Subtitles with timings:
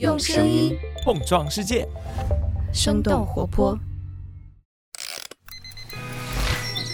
[0.00, 1.86] 用声音碰撞世界，
[2.72, 3.78] 生动活泼。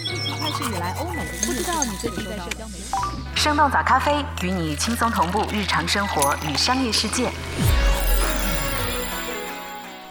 [0.05, 2.83] 疫情开始以来，欧美不知道你最近在社交媒体。
[3.35, 7.31] 生动早咖啡与你轻松同步日常生活与商业世界。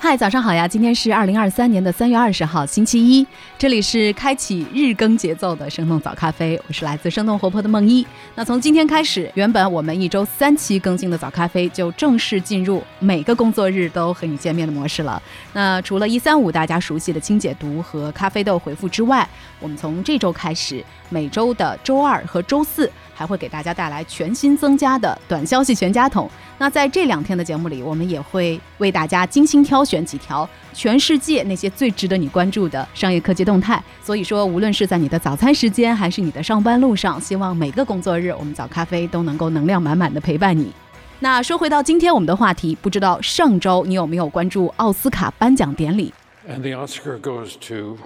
[0.02, 0.66] 嗨，早上好呀！
[0.66, 3.24] 今天是二零二三年的三月二十号，星期一。
[3.58, 8.04] 这里是开启日更节奏的生动早咖啡，我是来自生动活泼的梦一。
[8.34, 15.22] 那从今天开始，原本我们一周三期更新的早咖啡就正式进入每个工作日都和你见面的模式了。
[15.52, 19.28] 那除了一三五大家熟悉的清解读和咖啡豆回复之外，
[19.60, 26.30] 我们从这周开始，每周的周二和周四还会给大家带来全新增加的短消息全家桶。
[26.56, 33.82] 那在这两天的节目里，我们也会为大家精心挑选选几条全世界那些最值得你关注的商业科技动态。
[34.00, 40.72] 所以说，无论是在你的早餐时间，还是你的上班路上，希望每个工作日，我们早咖啡都能够能量满满的陪伴你。
[41.18, 46.14] 那说回到今天我们的话题，不知道上周你有没有关注奥斯卡颁奖典礼
[46.48, 47.98] ？And the Oscar goes to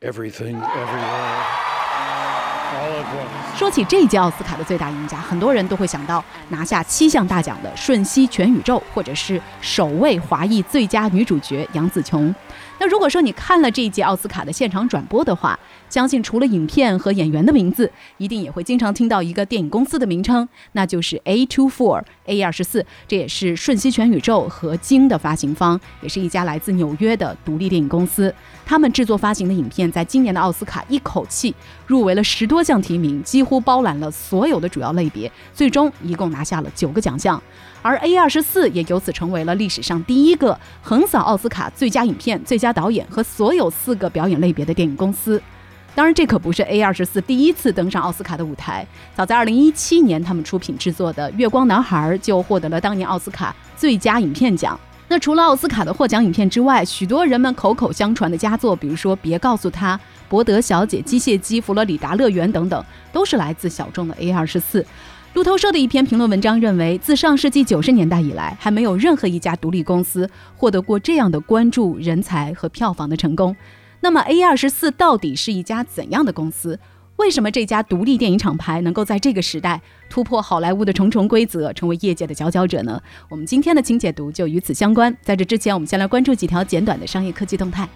[0.00, 1.59] everything, everywhere.
[3.56, 12.34] 说起这届奥斯卡的最大赢家，很多人都会想到拿下七项大奖的《瞬息全宇宙》，或者是首位华裔最佳女主角杨紫琼。
[12.78, 15.58] 那如果说你看了这一届奥斯卡的现场转播的话，
[15.90, 28.34] 相信除了影片和演员的名字，一定也会经常听到一个电影公司的名称，那就是 A24 A 二十四，这也是《瞬息全宇宙》和《鲸》的发行方，也是一家来自纽约的独立电影公司。
[28.64, 31.54] 他们制作发行的影片，在今年的奥斯卡一口气
[31.86, 37.42] 入围了十多多项提名，几乎包揽了所有的主要类别，最终一共拿下了九个奖项。
[37.80, 45.40] 而 A 二十四也由此成为了历史上第一个横扫奥斯卡最佳影片、最佳导演和所有四个表演类别的电影公司。
[45.94, 48.86] 当然，这可不是 A 二十四第一次登上奥斯卡的舞台。
[49.14, 54.78] 早在2017年，他们出品制作的《月光男孩》就获得了当年奥斯卡最佳影片奖。
[55.12, 59.96] 那除了奥斯卡的获奖影片之外，许多人们口口相传的佳作，比如说《别告诉他》
[60.28, 64.86] 《伯德小姐》《机械姬》《佛罗里达乐园》等等，都是来自小众的 A 二十四。
[65.34, 73.56] 路透社的一篇评论文章认为，自上世纪九十年代以来，还没有任何一家独立公司获得过这样的关注、人才和票房的成功。
[73.98, 76.78] 那么，A 二十四到底是一家怎样的公司？
[77.20, 82.98] 为什么这家独立电影厂牌能够在这个时代突破好莱坞的重重规则，成为业界的佼佼者呢？
[83.28, 85.14] 我们今天的轻解读就与此相关。
[85.20, 87.86] 在这之前，我们先来关注几条简短的商业科技动态。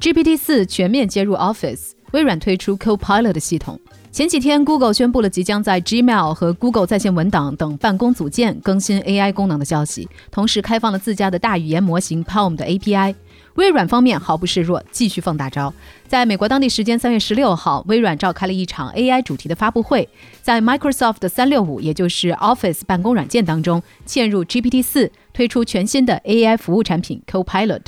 [0.00, 3.78] GPT 四全面接入 Office，微软推出 Copilot 系统。
[4.12, 13.14] 前几天，Google 宣布了即将在 Gmail 和 Google 在线文档等办公组件更新 AI 功能的消息，同时开放了自家的大语言模型 Palm 的 API。
[13.54, 15.72] 微软方面毫不示弱，继续放大招。
[16.06, 20.06] 在美国当地时间三月十六号，微软召开了一场 AI 主题的发布会，
[20.42, 27.80] 在 Microsoft 的三六五，也就是 Office 办公软件当中嵌入 GPT 四，推出全新的 AI 服务产品 Copilot。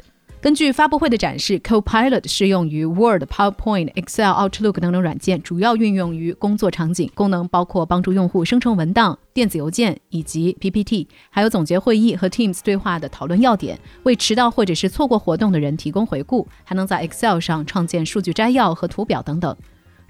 [0.44, 7.10] 根据发布会的展示，Copilot 适用于 Word、PowerPoint、Excel、Outlook 等等软件，主要运用于工作场景。
[7.14, 19.56] 功能包括帮助用户生成文档、电子邮件以及 PPT，还有总结会议和 Teams 对话的讨论要点，为迟到或者是错过活动的人提供回顾，还能在 Excel 上创建数据摘要和图表等等。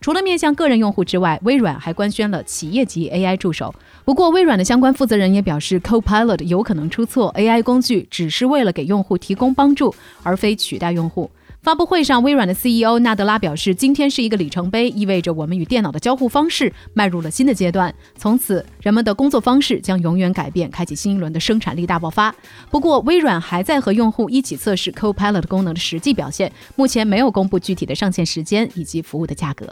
[0.04, 3.74] 除了面向个人用户之外，微软还官宣了企业级 AI 助手。
[4.04, 11.30] 不过，微软的相关负责人也表示，Copilot 有可能出错，AI 工具只是为了给用户提供帮助，而非取代用户。
[11.62, 17.94] 发布会上，微软的 CEO 纳德拉表示，今天是一个里程碑，意味着我们与电脑的交互方式迈入了新的阶段。
[18.18, 22.34] 从此，人们的工作方式将永远改变，开启新一轮的生产力大爆发。
[22.70, 29.66] 不过，微软还在和用户一起测试 Copilot 功能的实际表现，目前没有公布具体的上线时间以及服务的价格。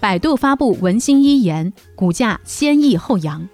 [0.00, 3.48] 百度发布文心一言，股价先抑后扬。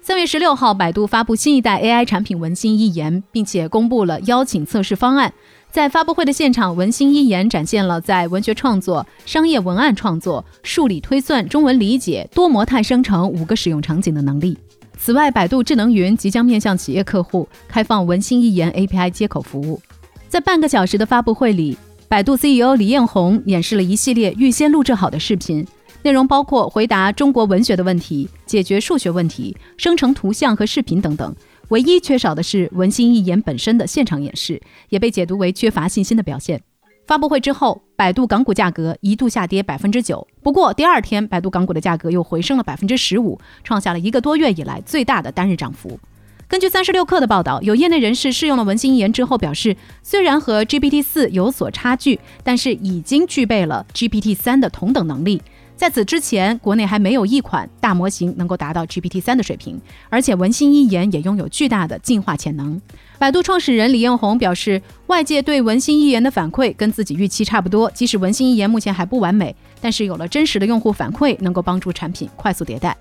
[0.00, 5.32] 三月十六号，百度发布新一代 AI 产品文心一言，并且公布了邀请测试方案。
[5.70, 14.56] 在发布会的现场，文心一言展现了在文学创作、商业文案创作、数理推算、中文理解、多模态生成五个使用场景的能力。
[14.96, 19.78] 此外，百度智能云即将面向企业客户开放文心一言 API 接口服务。
[20.26, 21.76] 在半个小时的发布会里，
[22.08, 25.66] 百度 CEO 李彦宏演示了一系列预先录制好的视频。
[26.02, 31.36] 内容包括回答中国文学的问题、解决数学问题、生成图像和视频等等。
[31.68, 34.58] 唯一缺少的是文心一言本身的现场演示，
[34.88, 36.62] 也被解读为缺乏信心的表现。
[37.06, 46.00] 发布会之后，百度港股价格一度下跌百分之九，不过第二天，百度港股的价格又回升了百分之十五，创下了一个多月以来最大的单日涨幅。
[46.48, 55.42] 根据三十六氪的报道，有业内人士试用了文心一言之后表示，虽然和 GPT 四有所差距，但是已经具备了 GPT 三的同等能力。
[55.76, 59.78] 在此之前，国内还没有一款大模型能够达到 GPT 三的水平，
[60.08, 62.80] 而且文心一言也拥有巨大的进化潜能。
[63.18, 67.90] 百度创始人李彦宏表示，外界对文心一言的反馈跟自己预期差不多。
[67.90, 72.96] 即使文心一言目前还不完美，但是有了真实的用户反馈，能够帮助产品快速迭代。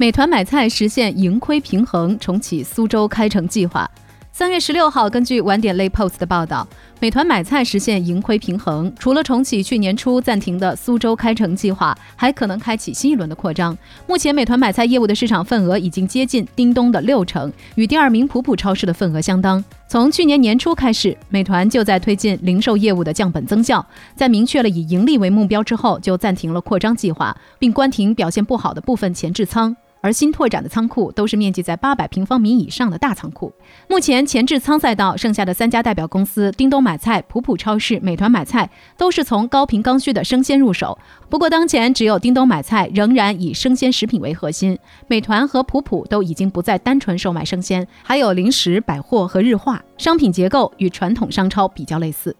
[0.00, 3.86] 美团买菜实现盈亏平衡，重启苏州开城计划。
[4.32, 6.66] 三月十六号，根据晚点类 post 的报道，
[7.00, 8.90] 美团买菜实现盈亏平衡。
[8.98, 13.76] 除了重启去年初暂停的苏州开城计划，还可能开启新一轮的扩张。
[14.06, 19.62] 目前，美团买菜业务的市场份额已经接近叮咚的六成，与第二名普普超市的份额相当。
[19.86, 23.84] 从去年年初开始，美团就在推进零售业务的降本增效，
[24.16, 29.76] 在明确了以盈利为目标之后，就暂停了扩张计划，并关停表现不好的部分前置仓。
[30.00, 33.52] 而新拓展的仓库都是面积在八百平方米以上的大仓库。
[33.88, 40.98] 目前前置仓赛道剩下的三家代表公司——叮咚买菜、普普超市、美团买菜，都是从高频刚需的生鲜入手。
[41.28, 52.34] 不过，当前只有叮咚买菜仍然以生鲜食品为核心，美团和普普都已经不再单纯售卖生鲜，还有零食、百货和日化商品结构与传统商超比较类似。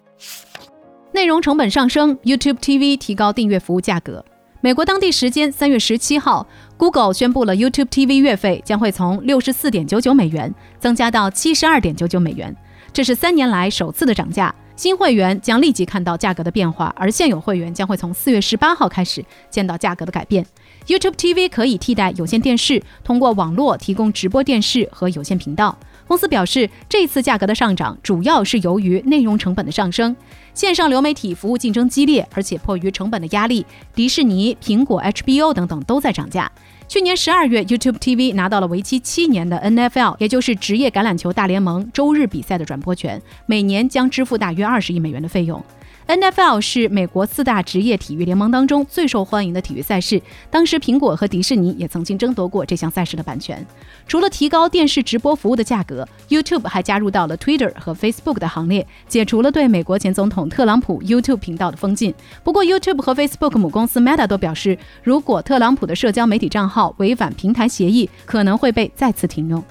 [1.12, 4.24] 内容成本上升，YouTube TV 提高订阅服务价格。
[4.62, 6.46] 美国当地时间三月十七号
[6.76, 12.54] ，Google 宣布了 YouTube TV 月费将会从六十四点九九美元增加到七十二点九九美元，
[12.92, 14.54] 这是三年来首次的涨价。
[14.76, 20.44] 新会员将立即看到价格的变化，而现有会员将会从四月十八号开始见到价格的改变。
[20.86, 25.78] YouTube TV 可以替代有线电视，通过网络提供直播电视和有线频道。
[26.10, 30.16] 公司表示，这次价格的上涨主要是由于内容成本的上升。
[30.54, 33.64] 线上流媒体服务竞争激烈，而且迫于成本的压力，
[33.94, 36.50] 迪士尼、苹果、HBO 等等都在涨价。
[36.88, 45.64] 去年十二月，YouTube TV 拿到了为期七年的 NFL，也就是职业橄榄球大联盟周日比赛的转播权，每年将支付大约二十亿美元的费用。
[46.10, 50.20] NFL 是美国四大职业体育联盟当中最受欢迎的体育赛事。
[50.50, 53.64] 当时，苹果和迪士尼也曾经争夺过这项赛事的版权。
[54.08, 62.12] 除了提高电视直播服务的价格，YouTube 还加入到了 Twitter 和 Facebook 的行列，解除了对美国前总统特朗普 YouTube 频道的封禁。
[62.42, 69.62] 不过，YouTube 和 Facebook 母公司 Meta 都表示，如果特朗普的社交媒体账号违反平台协议，可能会被再次停用。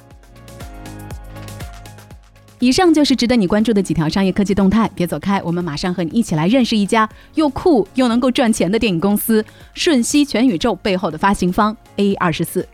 [2.62, 12.68] 以上就是值得你关注的几条商业科技动态，别走开，我们马上和你一起来认识一家又酷又能够赚钱的电影公司——瞬息全宇宙背后的发行方 A 二十四。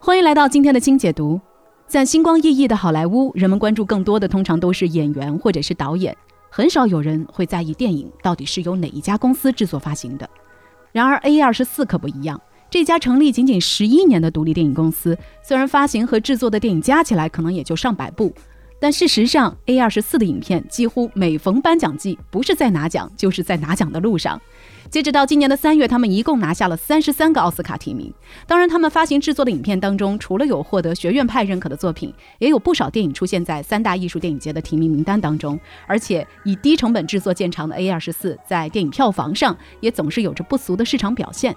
[0.00, 1.40] 欢迎来到今天的轻解读。
[1.86, 6.16] 在星光熠熠的好莱坞，人们关注更多的通常都是演员或者是导演，
[6.50, 10.28] 很少有人会在意电影到底是由哪一家公司制作发行的。
[10.96, 12.40] 然而，A 二十四可不一样。
[12.70, 18.32] 这家成立仅仅十一年的独立电影公司，虽然发行和制作的电影加起来可能也就上百部，
[18.78, 24.40] 但事实上，A 二十四的影片几乎每逢颁奖季，不是在拿奖，就是在拿奖的路上。
[24.90, 28.12] 截止到今年的三月，他们一共拿下了三十三个奥斯卡提名。
[28.46, 35.58] 当然，他们发行制作的影片当中，除了有获得学院派认可的作品，也有不少电影出现在三大艺术电影节的提名名单当中。
[35.86, 41.56] 而且，以低成本制作见长的 A 二十四，在电影票房上也总是有着不俗的市场表现。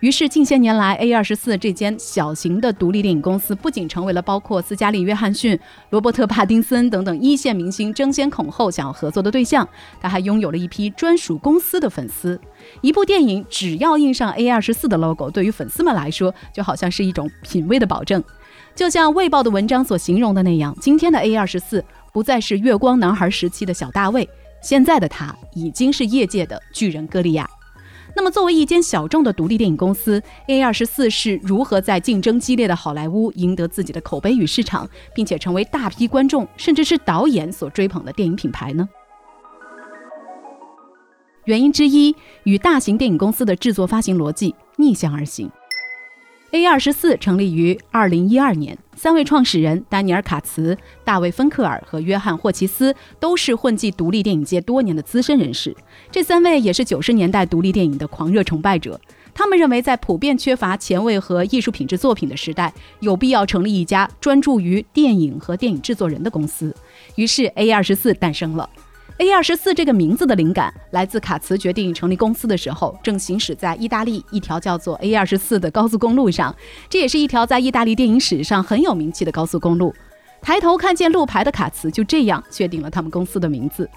[0.00, 5.58] 于是，近些年来，A 二十四这间小型的独立电影公司不仅成为了包括斯嘉丽·约翰逊、
[5.88, 9.66] 罗伯特·帕丁森等等一线明星争先恐后想要合作的对象，
[9.98, 12.38] 他还拥有了一批专属公司的粉丝。
[12.82, 18.22] 一部电影只要印上 A 二十四的 logo，对于粉丝们来说，就好像是一种品味的保证。
[18.74, 24.28] 就像《卫报》的文章所形容的那样，今天的 A 二十四不再是月光男孩时期的小大卫，
[24.62, 27.48] 现在的他已经是业界的巨人歌利亚。
[28.16, 38.88] 那么，作为一间小众的独立电影公司，A 二十四是如何在竞争激烈的好莱坞赢得自己的口碑与市场，并且成为大批观众甚至是导演所追捧的电影品牌呢？
[41.44, 45.50] 原因之一与大型电影公司的制作发行逻辑逆向而行。
[46.56, 55.76] A 二十四成立于二零一二年，三位创始人丹尼尔·卡茨、大卫·芬克尔和约翰·霍奇斯都是混迹独立电影界多年的资深人士。
[56.10, 58.98] 这三位也是九十年代独立电影的狂热崇拜者。
[59.34, 66.74] 他们认为，在普遍缺乏前卫和艺术品质作品的时代，有必要成立一家专注于电影和电影制作人的公司。
[67.16, 68.66] 于是，A 二十四诞生了。
[69.18, 76.54] A 二十四这个名字的灵感来自卡茨决定成立公司的时候，正行驶在意大利一条叫做 A 二十四的高速公路上。
[76.90, 79.94] 这也是一条在意大利电影史上很有名气的高速公路。
[80.42, 83.88] 抬头看见路牌的卡茨就这样确定了他们公司的名字。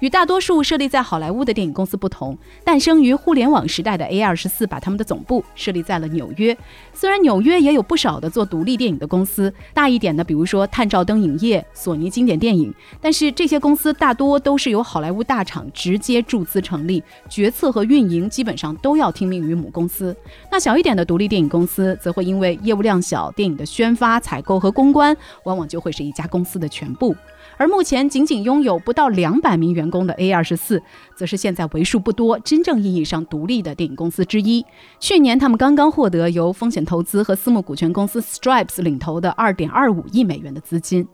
[0.00, 6.56] 与大多数设立在好莱坞的电影公司不同，诞生于互联网时代的 A 二十四把他们的总部设立在了纽约。
[6.92, 20.14] 虽然纽约也有不少的做独立电影的公司，大一点的，比如说探照灯影业、索尼经典电影，但是这些公司大多都是由好莱坞大厂直接注资成立，决策和运营基本上都要听命于母公司。
[20.52, 27.16] 那小一点的独立电影公司，则会因为业务量小，电影的宣发、采购和公关往往就会是一家公司的全部。
[27.56, 30.82] 而目前仅仅拥有不到两百名员工的 A 二十四，
[31.14, 34.64] 则是现在为数不多真正意义上独立的电影公司之一。
[35.00, 41.06] 去年，他们刚刚获得由风险投资和私募股权公司 Stripes 领投的二点二五亿美元的资金。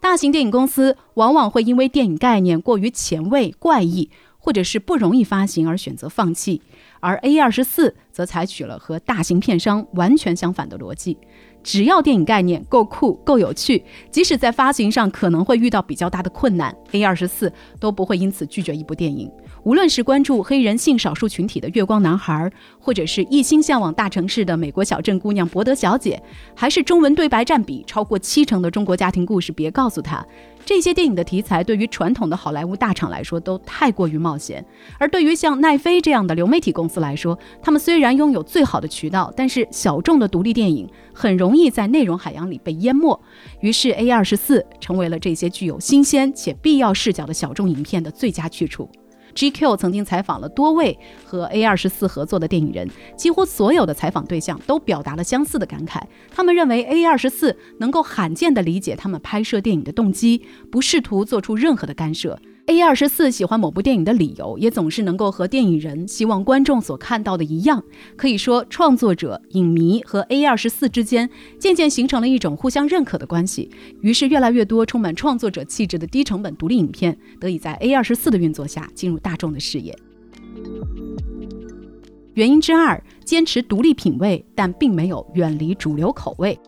[0.00, 4.08] 大型电影公司往往会因为电影概念过于前卫、怪异，
[4.38, 6.62] 或者是不容易发行而选择放弃，
[7.00, 11.18] 而 A 二十四则采取了和大型片商完全相反的逻辑。
[11.62, 19.30] 只要电影概念够酷、够有趣，即使在发行上可能会遇到比较大的困难，A 二十四都不会因此拒绝一部电影。
[19.64, 22.34] 无论是关注黑人性少数群体的《月光男孩》，
[22.78, 26.22] 或者是一心向往大城市的美国小镇姑娘博德小姐，
[26.54, 30.24] 还是中文对白占比超过七成的中国家庭故事，别告诉他。
[30.64, 34.62] 这些电影的题材对于传统的好莱坞大厂来说都太过于冒险，
[34.98, 43.18] 而对于像奈飞这样的流媒体公司来说，他们虽然拥有最好的渠道，但是小众的独立电影很容易在内容海洋里被淹没。
[43.60, 48.90] 于是 A 二十四成为了这些具有新鲜且必要视角的小众影片的最佳去处。
[49.38, 56.02] GQ 曾经采访了多位和 A 二十四合作的电影人，几乎所有的采访对象都表达了相似的感慨。
[56.28, 62.36] 他们认为 A 二十四能够罕见地理解他们拍摄电影的动机，不试图做出任何的干涉。
[62.68, 67.82] A 二十四喜欢某部电影的理由，也总是能够和电影人希望观众所看到的一样。
[68.14, 73.70] 可以说，创作者、影迷和 A 二十四之间渐渐形成了一种互相认可的关系。
[74.02, 79.98] 于是，越来越多充满创作者气质的低成本独立影片得以在 A 二十四的运作下进入大众的视野。
[82.34, 86.60] 原因之二，坚持独立品味，但并没有远离主流口味。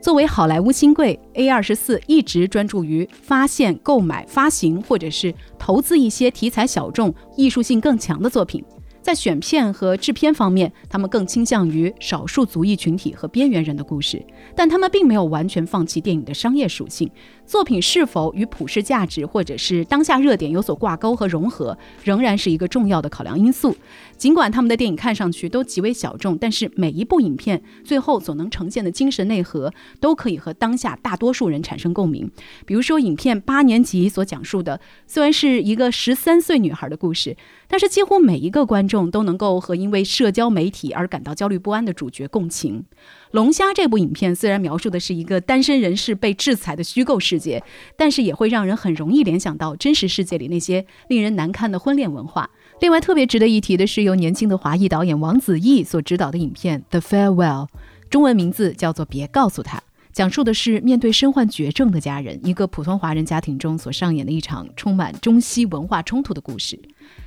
[0.00, 8.64] 作为好莱坞新贵，A 二十四一直专注于发现、购买、发行或者是投资一些题材小众、艺术性更强的作品。
[9.02, 14.24] 在选片和制片方面，他们更倾向于少数族裔群体和边缘人的故事，
[14.56, 17.10] 但他们并没有完全放弃电影的商业属性。
[17.50, 23.76] 作品是否与普世价值或者是当下热点有所挂钩和融合，仍然是一个重要的考量因素。
[24.16, 32.30] 尽管他们的电影看上去都极为小众，但是每一部影片最后所能呈现的精神内核，都可以和当下大多数人产生共鸣。
[32.64, 42.84] 比如说，影片《八年级》所讲述的，虽然是一个十三岁女孩的故事，但是几乎每一个观众都能够和因为社交媒体而感到焦虑不安的主角共情。
[43.32, 47.62] 《龙虾》这部影片虽然描述的是一个单身人士被制裁的虚构世界，
[47.96, 52.50] 但是也会让人很容易联想到真实世界里那些令人难堪的婚恋文化。
[52.80, 57.66] 另外，特别值得一提的是，由年轻的华裔导演王子异所执导的影片《The Farewell》，
[58.08, 59.78] 中文名字叫做《别告诉他》。
[60.12, 66.78] 讲述的是面对身患绝症的家人，一个普通华人家庭中所上演的一场充满中西文化冲突的故事。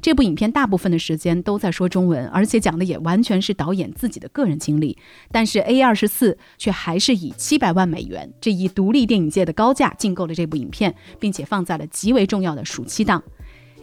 [0.01, 4.97] 这部影片大部分的时间都在说中文，而且讲的也完全是导演自己的个人经历。
[5.31, 13.23] 但是 A 二十四却还是以七百万美元这一独立电影界的高价竞购了这部影片，并且放在了极为重要的暑期档。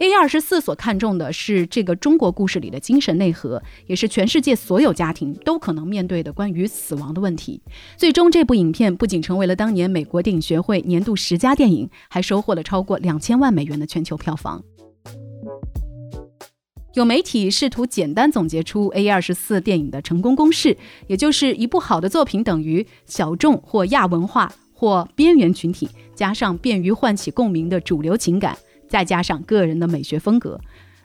[0.01, 7.61] A 二十四所看重的是这个中国故事里的精神内核，也是全世界所有家庭都可能面对的关于死亡的问题。
[7.97, 14.63] 最终，这部影片不仅成为了当年美国电影学会年度十佳电影，还收获了超过两千万美元的全球票房。
[16.95, 28.57] 有媒体试图简单总结出 A 二十四电影的成功公式，也就是一部好的作品等于小众或亚文化或边缘群体，加上便于唤起共鸣的主流情感。
[28.91, 30.59] 再加上个人的美学风格，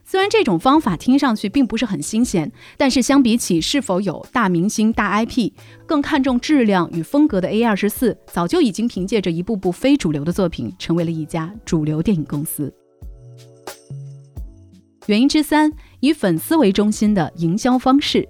[0.05, 5.53] 虽然这种方法听上去并不是很新鲜，但是相比起是否有大明星、大 IP，
[5.87, 12.75] 更看重质量与风格的 A 二十四，早就已经凭借着一部部非主流的作品，成为了一家主流电影公司。
[15.07, 18.29] 原因之三，以粉丝为中心的营销方式。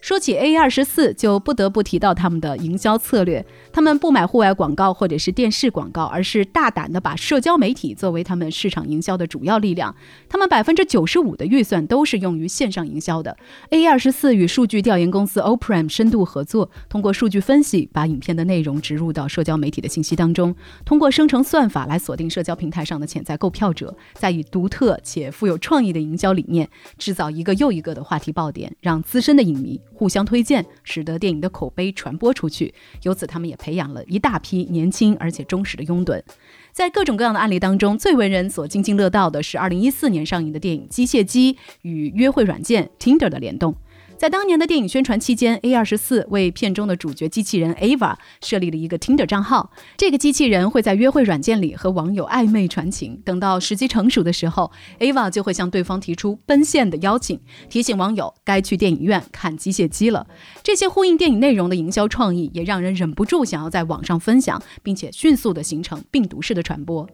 [0.00, 3.44] 说起 A 二十四，就不得不提到他们的营销策略。
[3.72, 9.94] 他们不买户外广告或者是电视广告，而是大胆的把社交媒体作为他们市场营销的主要力量。
[10.28, 13.36] 他们百分之九十五的预算都是用于线上营销的。
[13.70, 29.80] A 二十四与数据调研公司 o p r a m 深度合作，通过数据分析，把影片的内容植入到社交媒体的信息当中，通过生成算法来锁定社交平台上的潜在购票者，再以独特且富有创意的营销理念，制造一个又一个的话题爆点，让资深的影迷。
[29.98, 32.72] 互相推荐，使得电影的口碑传播出去。
[33.02, 36.22] 由此，他们也培养了一大批年轻而且忠实的拥趸。
[36.70, 43.74] 在各种各样的案例当中，最为人所津津乐道的是2014年上映的电影《机械姬》与约会软件 Tinder 的联动。
[44.18, 49.70] 在当年的电影宣传期间，A 二十四为片中的主角机器人 Ava 设立了一个 Tinder 账号。
[49.96, 53.22] 这个机器人会在约会软件里和网友暧昧传情。
[53.24, 60.26] 等到时机成熟的时候，Ava 就会向对方提出奔现的邀请，提醒网友该去电影院看机械姬了。
[60.64, 67.08] 这些呼应电影内容的营销创意，也让人忍不住想要在网上分享，并且迅速的形成病毒式的传播。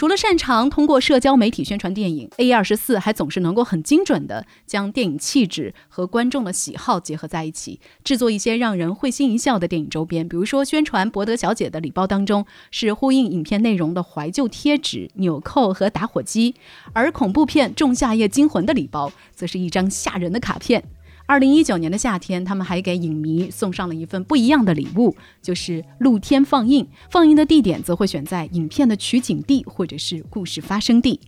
[0.00, 10.26] 除了擅长通过社交媒体宣传电影，A 二十四还总是能够很精准地将电影气质和观众的喜好结合在一起，制作一些让人会心一笑的电影周边。
[10.26, 16.54] 比如说，宣传博德小姐的礼包当中是呼应影片内容的怀旧贴纸、纽扣和打火机，
[16.94, 20.82] 而恐怖片《仲夏夜惊魂》的礼包则是一张吓人的卡片。
[21.30, 26.84] 二零一九年的夏天，他们还给影迷送上了一份不一样的礼物，就是露天放映。
[27.08, 31.20] 放映的地点则会选在影片的取景地或者是故事发生地。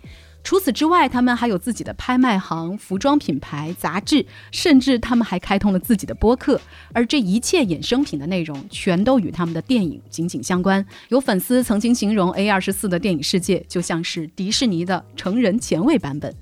[0.43, 6.61] 除此之外，他们还有自己的拍卖行、服装品牌、杂志，甚至他们还开通了自己的播客。
[6.93, 10.85] 而这一切衍生品的内容，全都与他们的电影紧紧相关。
[11.11, 16.35] 有粉丝曾经形容 A 二十四的电影世界就像是迪士尼的成人前卫版本。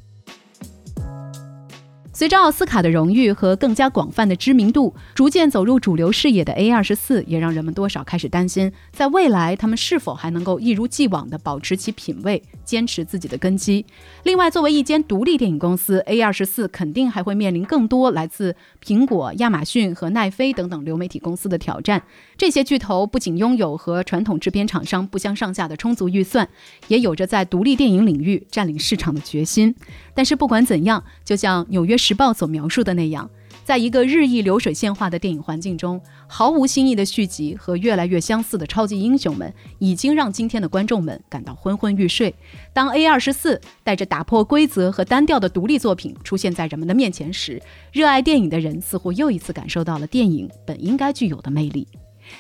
[2.21, 13.85] 随着奥斯卡的荣誉和更加广泛的知名度，逐渐走入主流视野的 A 二十四，也让人们多少开始担心，在未来他们是否还能够一如既往地保持其品味，坚持自己的根基。
[14.23, 22.01] 另外，作为一间独立电影公司，A 二十四肯定还会面临更多来自苹果、亚马逊和奈飞等等流媒体公司的挑战。
[22.37, 26.49] 这些巨头不仅拥有和传统制片厂商不相上下的充足预算，
[26.87, 29.75] 也有着在独立电影领域占领市场的决心。
[30.15, 33.29] 但是不管怎样，就像纽约时报所描述的那样，
[33.71, 42.35] 在一个日益流水线化的电影环境中，毫无新意的续集和越来越相似的超级英雄们，已经让今天的观众们感到昏昏欲睡。
[42.73, 47.63] 当 A 二十四带着打破规则和单调的独立作品出现在人们的面前时，
[47.93, 51.87] 热爱电影的人似乎又一次感受到了电影本应该具有的魅力。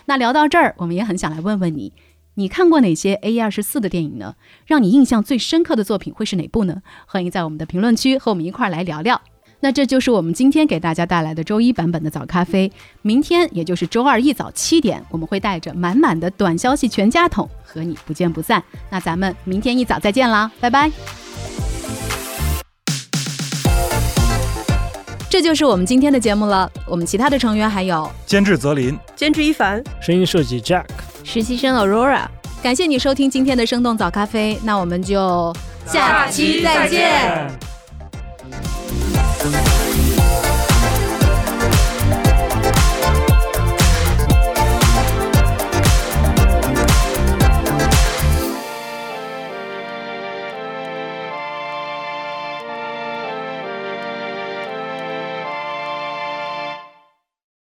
[0.06, 1.92] 那聊到这儿，我们也很想来问问你。
[2.34, 4.34] 你看过哪些 A 二十四的电影呢？
[4.66, 6.82] 让你印象最深刻的作品会是哪部呢？
[7.06, 9.20] 欢迎在我们的评论区和我们一块儿来聊聊。
[9.62, 12.72] 那这就是我们今天给大家带来的周一版本的早咖啡。
[13.02, 18.62] 明天也就是周二一早七点，我们会带着满满的短消息全家桶和你不见不散。
[18.88, 20.90] 那咱们明天一早再见啦，拜拜。
[25.28, 26.68] 这就是我们今天的节目了。
[26.86, 30.86] 我们其他的成员还有监制泽林，监制一凡，声音设计 Jack。
[31.22, 32.26] 实习生 Aurora，
[32.62, 35.54] 感谢你收听今天的生动早咖啡，那我们就
[35.86, 37.79] 下期再见。
[39.42, 39.79] Thank